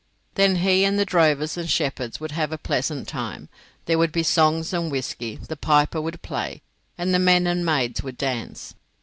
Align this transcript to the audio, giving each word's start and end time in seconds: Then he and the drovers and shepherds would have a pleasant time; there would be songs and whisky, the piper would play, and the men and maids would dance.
Then 0.33 0.55
he 0.55 0.83
and 0.83 0.97
the 0.97 1.05
drovers 1.05 1.57
and 1.57 1.69
shepherds 1.69 2.19
would 2.19 2.31
have 2.31 2.51
a 2.51 2.57
pleasant 2.57 3.07
time; 3.07 3.49
there 3.85 3.99
would 3.99 4.11
be 4.11 4.23
songs 4.23 4.73
and 4.73 4.91
whisky, 4.91 5.35
the 5.35 5.55
piper 5.55 6.01
would 6.01 6.23
play, 6.23 6.63
and 6.97 7.13
the 7.13 7.19
men 7.19 7.45
and 7.45 7.63
maids 7.63 8.01
would 8.01 8.17
dance. 8.17 8.73